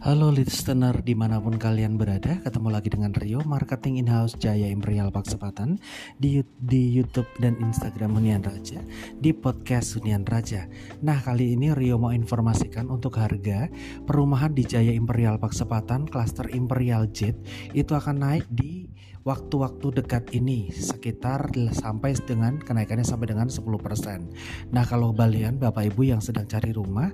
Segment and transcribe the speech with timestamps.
[0.00, 5.12] Halo listener di mana pun kalian berada Ketemu lagi dengan Rio Marketing In-House Jaya Imperial
[5.12, 5.76] Paksepatan
[6.16, 8.80] di, di Youtube dan Instagram Hunian Raja
[9.20, 10.64] Di podcast Hunian Raja.
[11.04, 13.68] Nah kali ini Rio mau informasikan untuk harga
[14.08, 17.36] Perumahan di Jaya Imperial Paksepatan Cluster Imperial Jet
[17.76, 18.88] Itu akan naik di
[19.24, 24.72] waktu-waktu dekat ini sekitar sampai dengan kenaikannya sampai dengan 10%.
[24.72, 27.12] Nah, kalau kalian Bapak Ibu yang sedang cari rumah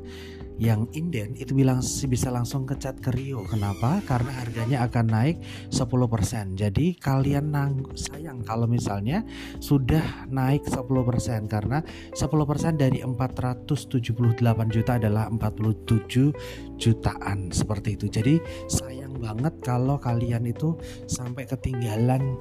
[0.57, 3.45] yang inden itu bilang bisa langsung ke chat ke Rio.
[3.45, 4.01] Kenapa?
[4.09, 5.37] Karena harganya akan naik
[5.69, 6.57] 10%.
[6.57, 9.21] Jadi kalian nang sayang kalau misalnya
[9.61, 11.85] sudah naik 10% karena
[12.17, 18.07] 10% dari 478 juta adalah 47 jutaan seperti itu.
[18.09, 18.35] Jadi
[18.73, 20.77] sayang banget kalau kalian itu
[21.09, 22.37] sampai ketinggalan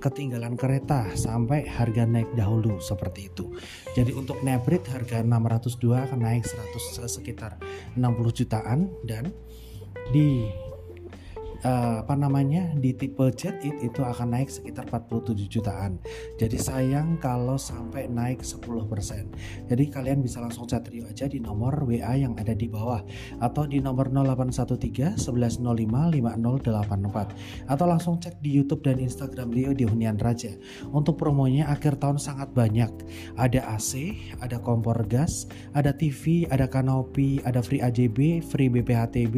[0.00, 3.52] ketinggalan kereta sampai harga naik dahulu seperti itu.
[3.92, 7.60] Jadi untuk Nebrit harga 602 akan naik 100 sekitar
[8.00, 8.00] 60
[8.32, 9.28] jutaan dan
[10.10, 10.48] di
[11.64, 16.00] uh, apa namanya di tipe jet it itu akan naik sekitar 47 jutaan.
[16.40, 19.68] Jadi sayang kalau sampai naik 10%.
[19.68, 23.04] Jadi kalian bisa langsung chat Rio aja di nomor WA yang ada di bawah
[23.40, 29.84] atau di nomor 0813 1105 5084 atau langsung cek di YouTube dan Instagram Rio di
[29.84, 30.52] Hunian Raja.
[30.90, 32.90] Untuk promonya akhir tahun sangat banyak.
[33.36, 39.36] Ada AC, ada kompor gas, ada TV, ada kanopi, ada free AJB, free BPHTB,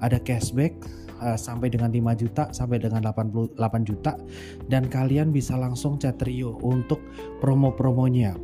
[0.00, 0.76] ada cashback
[1.20, 3.54] uh, sampai dengan 5 juta sampai dengan 88
[3.86, 4.18] juta
[4.66, 6.98] dan kalian bisa langsung chat Rio untuk
[7.38, 8.34] promo-promonya.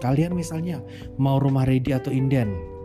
[0.00, 0.80] Kalian misalnya
[1.20, 2.77] mau rumah ready atau inden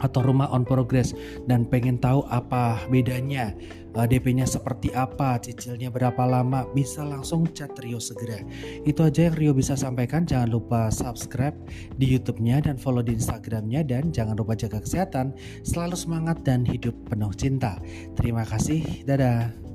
[0.00, 1.14] atau rumah on progress
[1.46, 3.54] dan pengen tahu apa bedanya
[3.96, 8.38] eh, DP-nya seperti apa, cicilnya berapa lama, bisa langsung chat Rio segera.
[8.86, 10.22] Itu aja yang Rio bisa sampaikan.
[10.22, 11.56] Jangan lupa subscribe
[11.98, 15.34] di YouTube-nya dan follow di Instagram-nya dan jangan lupa jaga kesehatan,
[15.66, 17.82] selalu semangat dan hidup penuh cinta.
[18.14, 19.02] Terima kasih.
[19.02, 19.67] Dadah.